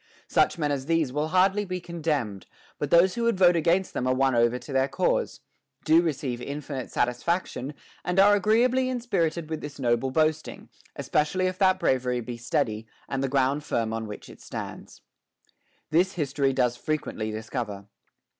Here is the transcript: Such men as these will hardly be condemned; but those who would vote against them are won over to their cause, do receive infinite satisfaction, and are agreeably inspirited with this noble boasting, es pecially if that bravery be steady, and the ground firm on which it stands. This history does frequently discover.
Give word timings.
Such 0.27 0.57
men 0.57 0.71
as 0.71 0.87
these 0.87 1.13
will 1.13 1.27
hardly 1.27 1.63
be 1.63 1.79
condemned; 1.79 2.47
but 2.79 2.89
those 2.89 3.13
who 3.13 3.21
would 3.21 3.37
vote 3.37 3.55
against 3.55 3.93
them 3.93 4.07
are 4.07 4.15
won 4.15 4.33
over 4.33 4.57
to 4.57 4.73
their 4.73 4.87
cause, 4.87 5.41
do 5.85 6.01
receive 6.01 6.41
infinite 6.41 6.89
satisfaction, 6.91 7.75
and 8.03 8.19
are 8.19 8.33
agreeably 8.33 8.89
inspirited 8.89 9.47
with 9.47 9.61
this 9.61 9.77
noble 9.77 10.09
boasting, 10.09 10.69
es 10.95 11.07
pecially 11.07 11.45
if 11.45 11.59
that 11.59 11.77
bravery 11.79 12.19
be 12.19 12.35
steady, 12.35 12.87
and 13.07 13.21
the 13.23 13.29
ground 13.29 13.63
firm 13.63 13.93
on 13.93 14.07
which 14.07 14.27
it 14.27 14.41
stands. 14.41 15.01
This 15.91 16.13
history 16.13 16.51
does 16.51 16.77
frequently 16.77 17.29
discover. 17.29 17.85